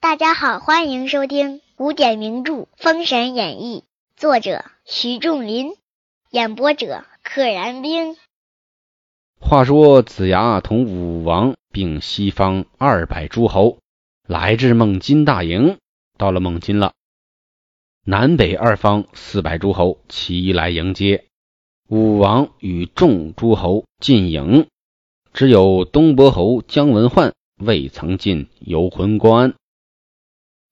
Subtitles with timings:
[0.00, 3.84] 大家好，欢迎收听古典名著《封神演义》，
[4.20, 5.74] 作者徐仲林，
[6.30, 8.16] 演播者可燃冰。
[9.38, 13.78] 话说子牙同武王并西方二百诸侯
[14.26, 15.78] 来至孟津大营，
[16.16, 16.92] 到了孟津了。
[18.04, 21.26] 南北二方四百诸侯齐来迎接，
[21.88, 24.66] 武王与众诸侯进营，
[25.32, 29.54] 只有东伯侯姜文焕未曾进游魂关。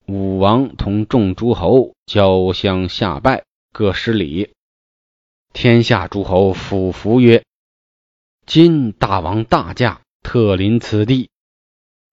[0.08, 4.50] 武王同众诸侯交相下拜，各施礼。
[5.52, 7.44] 天下诸侯俯伏曰
[8.44, 11.30] ：“今大王大驾，特临此地，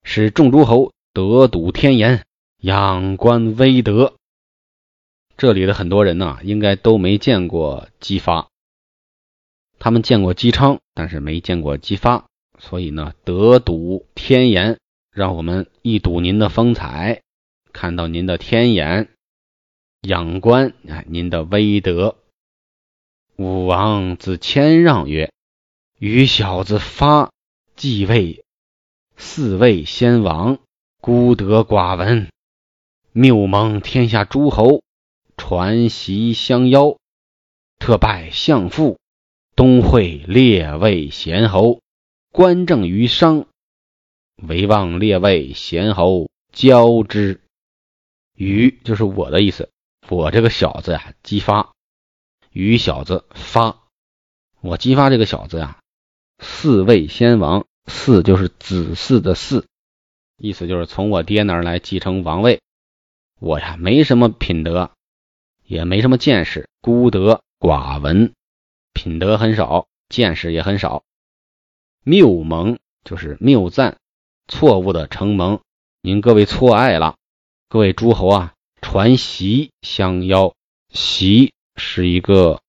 [0.03, 2.23] 使众诸侯得睹天颜，
[2.59, 4.14] 仰观威德。”
[5.36, 8.50] 这里的很多人呢，应该都没见过姬发，
[9.80, 12.28] 他们见过姬昌，但是没见过姬发，
[12.59, 14.78] 所以呢，得睹天颜，
[15.11, 17.23] 让我们一睹您的风采。
[17.72, 19.09] 看到您的天眼，
[20.02, 22.16] 仰观啊，您的威德。
[23.38, 25.31] 武王自谦让曰
[25.97, 27.33] ：“余小子发
[27.86, 28.45] 继位，
[29.17, 30.59] 四位先王，
[31.02, 32.30] 孤德寡闻，
[33.12, 34.81] 谬蒙天下诸侯
[35.36, 36.98] 传习相邀，
[37.80, 39.00] 特拜相父，
[39.58, 41.81] 东会列位贤侯，
[42.31, 43.48] 观政于商，
[44.38, 47.42] 唯望列位贤侯交之。”
[48.38, 49.70] 于就是我的意思，
[50.08, 51.73] 我这个小子呀，姬发，
[52.53, 53.81] 于小子发，
[54.62, 55.80] 我姬发这个小子呀，
[56.40, 59.64] 四位先王，四就是子嗣的嗣，
[60.38, 62.62] 意思就是从我爹那儿来继承王位。
[63.40, 64.91] 我呀，没什么品德，
[65.63, 68.34] 也没什么见识，孤德寡闻，
[68.94, 71.03] 品德很少，见识也很少。
[72.03, 73.97] 谬蒙就是谬赞，
[74.47, 75.62] 错误的承蒙，
[76.02, 77.16] 您各位错爱了。
[77.68, 80.53] 各位诸侯啊，传檄相邀。
[80.94, 82.62] 檄是一个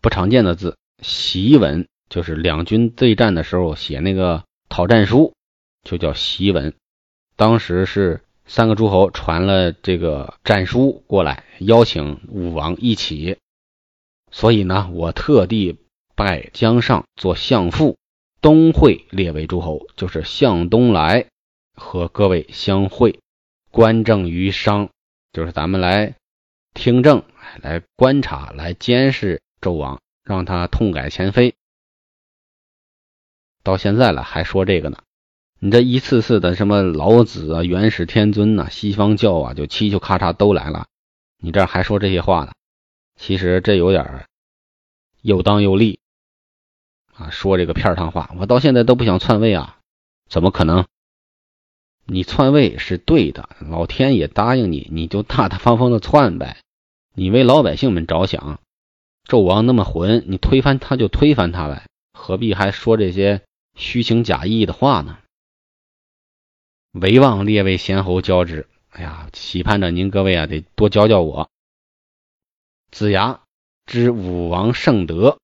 [0.00, 4.44] 不常见的字，檄文就是两军对战的时候写那个
[4.78, 5.34] 讨战书，
[5.82, 6.72] 就叫檄文。
[7.34, 13.38] 当时是三个诸侯传了这个战书过来，邀请武王一起。
[14.30, 15.80] 所以呢，我特地
[16.14, 17.96] 拜姜尚做相父，
[18.40, 21.26] 东会列为诸侯，就是向东来
[21.74, 23.18] 和各位相会。
[23.72, 24.90] 观政于商，
[25.32, 26.14] 就是咱们来
[26.72, 27.24] 听政、
[27.60, 31.56] 来观察、来监视纣王，让他痛改前非。
[33.68, 34.96] 到现在了还说这个呢？
[35.58, 40.86] 你这一次次的什么老子啊、元始天尊呐、西方教啊，就七就咔嚓都来了，
[41.38, 42.52] 你这还说这些话呢？
[43.16, 44.24] 其实这有点
[45.20, 46.00] 又当又立
[47.12, 48.34] 啊，说这个片儿汤话。
[48.38, 49.76] 我到现在都不想篡位啊，
[50.30, 50.86] 怎么可能？
[52.06, 56.56] 你篡位是对的，老天也答应你，你就大大方方的篡呗。
[57.14, 58.60] 你为老百姓们着想，
[59.28, 61.84] 纣王那么混，你推翻他就推翻他呗，
[62.14, 63.42] 何必还说这些
[63.78, 65.18] 虚情假意的话呢？
[66.92, 68.68] 唯望列位贤侯教之。
[68.90, 71.48] 哎呀，期盼着您各位啊，得多教教我。
[72.90, 73.42] 子牙
[73.86, 75.38] 知武王圣德，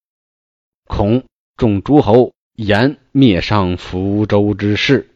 [0.85, 1.25] 恐
[1.57, 5.15] 众诸侯言灭商福周之事。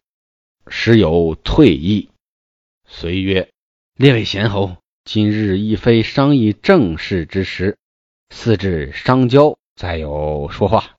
[0.69, 2.11] 时有退意，
[2.87, 3.51] 遂曰
[3.97, 7.79] ：“列位贤侯，今日亦非商议政事之时，
[8.29, 10.97] 四至商交，再有说话。”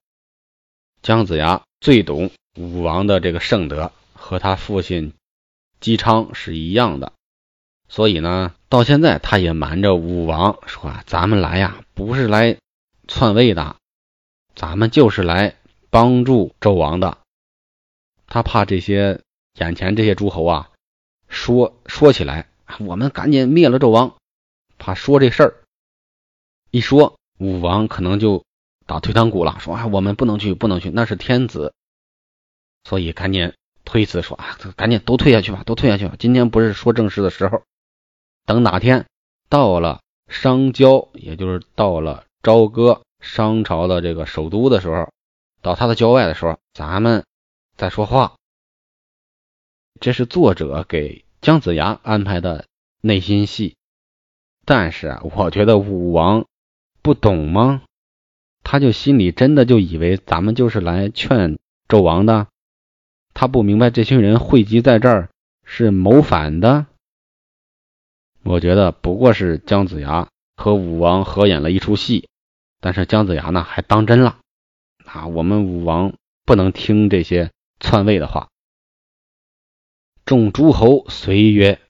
[1.02, 5.14] 姜子牙最懂武王的这个圣德，和他父亲
[5.80, 7.14] 姬昌是一样的，
[7.88, 12.58] 所以呢，到现在他也瞒着武王说：“咱们来呀，不是来
[13.08, 13.76] 篡位的，
[14.56, 15.56] 咱们就是来
[15.90, 17.18] 帮助纣王的。”
[18.28, 19.22] 他怕这些。
[19.56, 20.70] 眼前这些诸侯啊，
[21.28, 22.48] 说说起来，
[22.80, 24.16] 我们赶紧灭了纣王，
[24.78, 25.64] 怕说这事儿，
[26.72, 28.46] 一说武王可能就
[28.90, 31.76] 打退堂鼓了，说啊，我们不能去，不能去，那是天子，
[32.84, 33.54] 所以赶紧
[33.86, 36.16] 推辞说啊，赶紧都退下去吧，都退下去吧。
[36.18, 37.62] 今天不是说正事的时候，
[38.48, 39.06] 等哪天
[39.48, 45.08] 到了商郊，也就是到了朝歌商朝的这个首都的时候，
[45.62, 47.24] 到他的郊外的时候，咱们
[47.78, 48.38] 再说话。
[50.00, 52.66] 这是作者给姜子牙安排的
[53.02, 53.76] 内心戏，
[54.66, 56.48] 但是啊，我觉得武王
[57.04, 57.84] 不懂吗？
[58.72, 61.58] 他就心里真的就以为咱们就是来劝
[61.88, 62.50] 纣王的，
[63.34, 65.32] 他不明白这群人汇集在这儿
[65.64, 66.86] 是谋反的。
[68.44, 72.30] 我觉得不过是姜子牙和武王合演了一出戏，
[72.80, 74.38] 但是姜子牙呢还当真了
[75.04, 75.26] 啊！
[75.26, 76.14] 我们武王
[76.46, 77.50] 不能听这些
[77.80, 78.50] 篡位的话。
[80.26, 81.82] 众诸侯随曰：“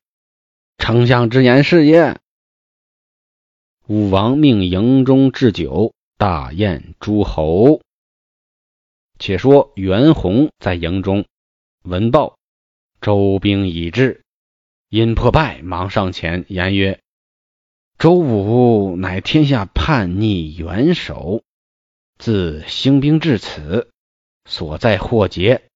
[0.80, 2.22] 丞相之言是也。”
[3.86, 7.80] 武王命营中置酒，大宴诸侯。
[9.20, 11.24] 且说袁弘在营中
[11.84, 12.38] 闻报，
[13.00, 14.26] 周兵已至，
[14.90, 17.00] 因破败，忙上前言曰
[17.98, 21.42] ：“周武乃天下叛逆元首，
[22.18, 23.90] 自兴兵至此，
[24.44, 25.70] 所在祸劫。”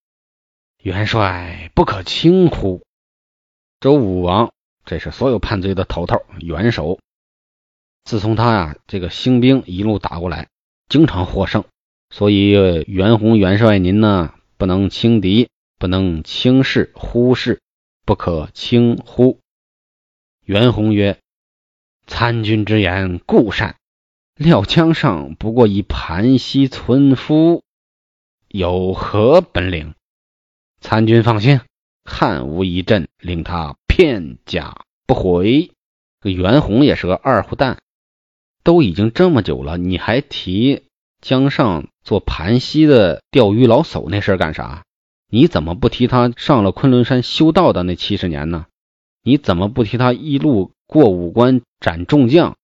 [0.83, 2.83] 元帅不可轻忽。
[3.79, 4.51] 周武王，
[4.83, 6.99] 这是所有叛贼的头头、元首。
[8.03, 10.50] 自从他呀，这个兴兵一路打过来，
[10.89, 11.63] 经常获胜，
[12.09, 12.51] 所以
[12.88, 17.61] 袁弘元帅您呢，不能轻敌，不能轻视、忽视，
[18.05, 19.39] 不可轻忽。
[20.44, 21.17] 袁弘曰
[22.05, 23.77] ：“参军之言固善，
[24.35, 27.63] 料江上不过一盘溪村夫，
[28.50, 29.95] 有何本领？”
[30.81, 31.61] 参军放心，
[32.03, 35.71] 汉武一阵，令他片甲不回。
[36.19, 37.81] 这袁弘也是个二胡蛋，
[38.63, 40.83] 都已经这么久了，你还提
[41.21, 44.83] 江上做盘溪的钓鱼老叟那事儿干啥？
[45.30, 48.68] 你怎么不提他上了昆仑山修道的那七十年呢？
[49.24, 52.56] 你怎么不提他一路过五关斩众将，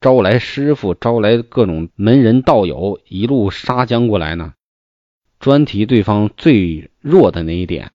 [0.00, 4.54] 招来师傅，招来各种门人道友，一路杀将过来呢？
[5.40, 7.92] 专提对方最弱的那一点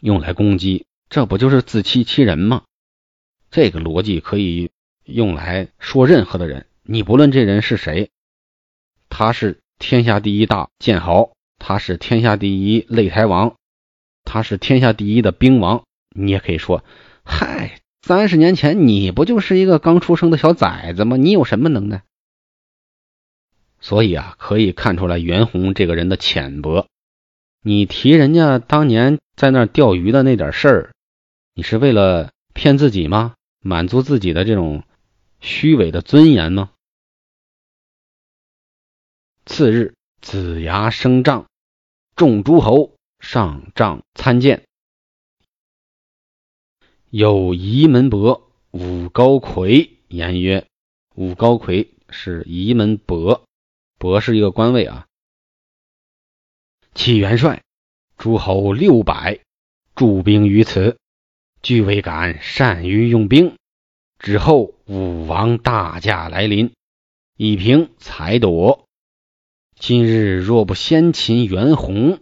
[0.00, 2.62] 用来攻击，这不就是自欺欺人吗？
[3.50, 4.70] 这个逻辑可以
[5.04, 8.10] 用来说任何的人，你不论这人是谁，
[9.08, 13.54] 他是天下第一大剑豪，他是天下第一擂台王，
[14.24, 15.84] 他是天下第一的兵王，
[16.14, 16.84] 你也可以说，
[17.22, 21.16] 嗨，三十年前你不就是一个刚出生的小崽子吗？
[21.16, 22.02] 你有什么能耐？
[23.80, 26.86] 所以啊，可以看出来袁弘这个人的浅薄。
[27.62, 30.90] 你提人家当年在那钓鱼的那点事儿，
[31.54, 33.34] 你是为了骗自己吗？
[33.62, 34.82] 满足自己的这种
[35.40, 36.72] 虚伪的尊严吗？
[39.46, 41.48] 次日，子牙升帐，
[42.14, 44.64] 众诸侯上帐参见。
[47.08, 50.68] 有仪门伯武高魁言曰
[51.16, 53.44] ：“武高魁是仪门伯。”
[53.98, 55.06] 伯是一个官位啊。
[56.94, 57.62] 启元帅，
[58.16, 59.40] 诸侯六百，
[59.94, 60.98] 驻兵于此，
[61.62, 63.56] 俱未敢善于用兵。
[64.20, 66.74] 之后武王大驾来临，
[67.38, 68.84] 以平才夺。
[69.76, 72.20] 今日若不先擒袁弘，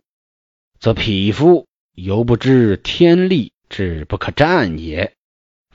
[0.79, 5.13] 则匹夫犹不知天力之不可战也。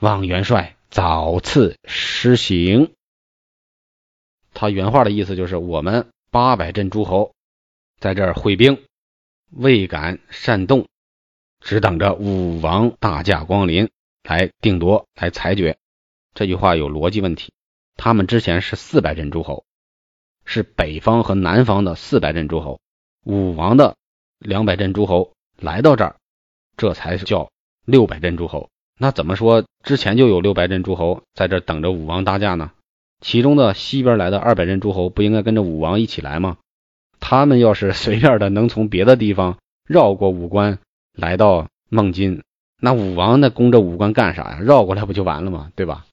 [0.00, 2.94] 望元帅早赐施行。
[4.54, 7.34] 他原话的意思就是，我们八百镇诸侯
[8.00, 8.82] 在这儿会兵，
[9.50, 10.88] 未敢擅动，
[11.60, 13.90] 只等着武王大驾光临
[14.22, 15.76] 来定夺、来裁决。
[16.34, 17.52] 这句话有逻辑问题。
[17.96, 19.64] 他们之前是四百镇诸侯，
[20.44, 22.80] 是北方和南方的四百镇诸侯。
[23.24, 23.96] 武王的
[24.38, 26.16] 两百镇诸侯来到这儿，
[26.76, 27.50] 这才是叫
[27.84, 28.68] 六百镇诸侯。
[28.98, 32.72] 那怎么说之前就有六百镇诸侯在这等着武王大驾呢？
[33.20, 36.58] 其中的西边来的二百镇诸侯不应该跟着武王一起来吗？
[37.20, 40.78] 他们要是 随便的能从别的地方绕过五关
[41.12, 42.42] 来到孟津，
[42.80, 44.58] 那武王那攻这五关干啥呀？
[44.60, 45.70] 绕过来不就完了吗？
[45.76, 46.04] 对吧？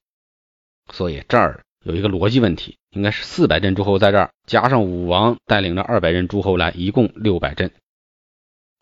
[0.94, 7.72] 所以这儿有一个逻辑问题，应该是四百镇诸侯在这儿，加上武王带领着二百镇诸侯来，一共六百镇。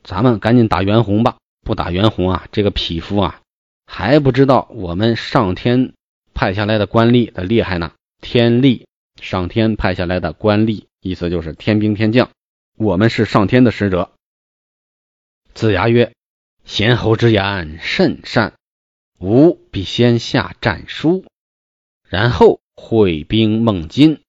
[0.04, 1.38] 咱们赶紧打袁弘吧！
[1.62, 3.42] 不打袁弘啊，这个匹夫啊
[3.86, 5.94] 还不知道我们上天
[6.34, 7.92] 派下来的官吏的厉害呢。
[8.22, 8.88] 天力，
[9.22, 12.30] 上天派下来的官吏，意思就是天兵天将。
[12.78, 14.12] 我们是上天的使者。
[15.54, 16.14] 子牙曰
[16.64, 18.54] ：“贤侯之言甚善，
[19.20, 21.26] 吾必先下战书，
[22.10, 24.22] 然后会兵孟津，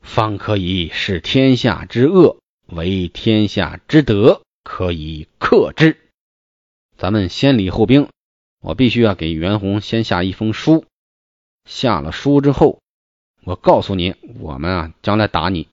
[0.00, 5.98] 方可以使天下之恶为天下之德，可以克之。
[6.96, 8.08] 咱们先礼后兵，
[8.60, 10.86] 我必须要给袁弘先下一封书。
[11.64, 12.80] 下了书之后。”
[13.46, 15.68] 我告诉你，我们啊，将来打你。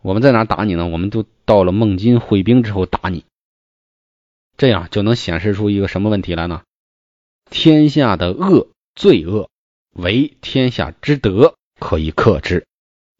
[0.00, 0.86] 我们在哪打你呢？
[0.86, 3.26] 我们都到了孟津会兵之后打你，
[4.56, 6.62] 这样就能显示出一个什么问题来呢？
[7.50, 9.50] 天下的恶罪恶，
[9.94, 12.66] 为天下之德可以克之。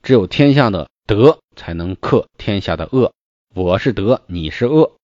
[0.03, 3.12] 只有天下的德才能克天下的恶。
[3.55, 4.97] 我是德，你是恶。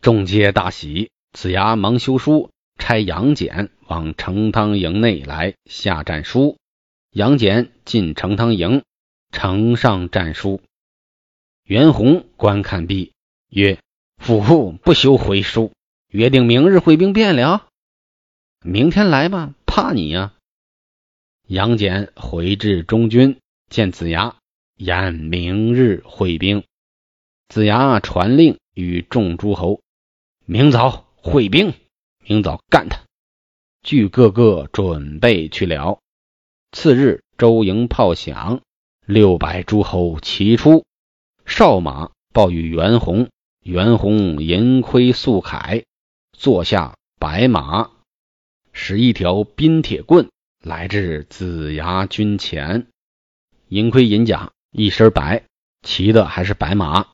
[0.00, 1.10] 众皆大喜。
[1.32, 6.56] 子牙忙修书，差杨戬往成汤营内来下战书。
[7.10, 8.82] 杨戬进成汤营，
[9.32, 10.62] 呈上战书。
[11.64, 13.12] 袁弘观看毕，
[13.50, 13.78] 曰
[14.16, 15.72] ：“夫妇不修回书，
[16.08, 17.66] 约定明日会兵变了。
[18.64, 20.32] 明天来吧，怕你呀！”
[21.48, 23.38] 杨戬回至中军，
[23.70, 24.34] 见子牙，
[24.74, 26.64] 言明日会兵。
[27.48, 29.80] 子牙传令与众诸侯：
[30.44, 31.72] 明早会兵，
[32.24, 33.00] 明早干他。
[33.84, 36.00] 俱个个准备去了。
[36.72, 38.60] 次日，周营炮响，
[39.06, 40.84] 六百诸侯齐出。
[41.44, 43.28] 少马报与袁弘，
[43.62, 45.84] 袁弘银盔素铠，
[46.32, 47.92] 坐下白马，
[48.72, 50.28] 使一条冰铁棍。
[50.66, 52.88] 来至子牙军前，
[53.68, 55.44] 银盔银甲，一身白，
[55.82, 57.06] 骑的还是白马。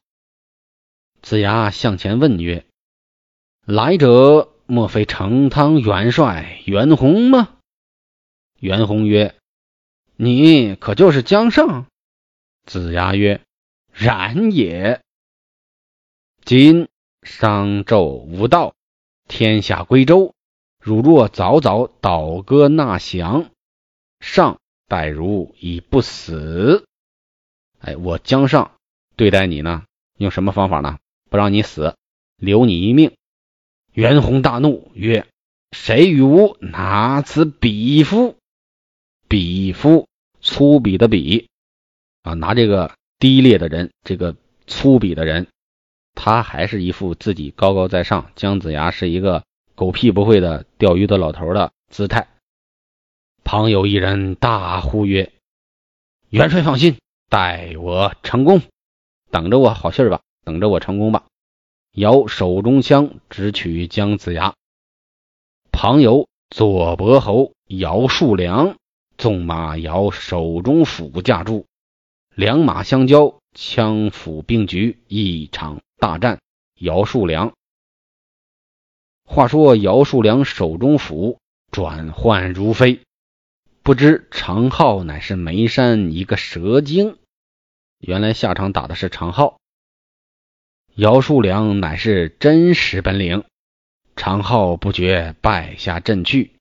[1.21, 2.65] 子牙向前问曰
[3.67, 7.59] ：“来者莫非成汤元帅袁弘吗？”
[8.59, 9.35] 袁弘曰
[10.17, 11.85] ：“你可就是姜尚？”
[12.65, 13.43] 子牙曰
[13.93, 15.03] ：“然也。
[16.43, 16.89] 今
[17.23, 18.75] 商纣无道，
[19.29, 20.35] 天下归周。”
[20.83, 23.51] 汝若早早倒戈纳降，
[24.19, 24.59] 上
[24.89, 26.85] 待汝以不死。
[27.79, 28.73] 哎，我姜尚
[29.15, 29.85] 对待你呢，
[30.19, 30.99] 用什么方法呢？
[31.31, 31.95] 不让你死，
[32.37, 33.13] 留你一命。
[33.93, 35.29] 袁弘大怒，曰
[35.71, 38.35] ：“谁与吾拿此鄙夫？
[39.29, 40.09] 鄙夫，
[40.41, 41.47] 粗鄙的鄙
[42.23, 42.35] 啊！
[42.35, 44.35] 拿这个低劣的人，这个
[44.67, 45.47] 粗鄙的人，
[46.17, 48.33] 他还是一副自己高高在上。
[48.35, 49.45] 姜子牙是一个。”
[49.83, 52.29] 狗屁不会的钓鱼的老头的姿态。
[53.43, 55.33] 旁有一人大呼曰
[56.31, 56.99] ：“元帅放心，
[57.29, 58.63] 待我成功，
[59.33, 61.25] 等着我好信儿吧，等着我成功吧。”
[61.91, 64.55] 摇手中枪，直取姜子牙。
[65.73, 68.77] 旁有左伯侯姚树良，
[69.19, 71.67] 纵马摇手中斧架住，
[72.37, 76.39] 两马相交，枪斧并举，一场大战。
[76.79, 77.53] 姚树良。
[79.35, 81.39] 话说姚树良手中斧
[81.71, 83.01] 转换如飞，
[83.83, 87.17] 不知长浩乃是眉山一个蛇精。
[87.99, 89.57] 原来下场打的是长浩，
[90.97, 93.45] 姚树良乃是真实本领。
[94.17, 96.53] 长浩不觉败下阵去。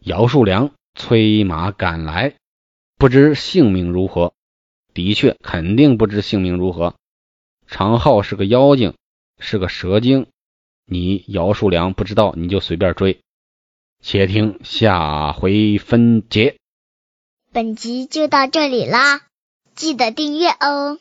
[0.00, 2.34] 姚树良催马赶来，
[2.96, 4.34] 不知性命如何。
[4.92, 6.96] 的确，肯定不知性命如何。
[7.68, 8.94] 长浩是个妖精，
[9.38, 10.26] 是个蛇精。
[10.86, 13.20] 你姚树良不知道，你就随便追。
[14.02, 16.56] 且听下回分解。
[17.52, 19.22] 本集就到这里啦，
[19.74, 20.98] 记得订阅哦。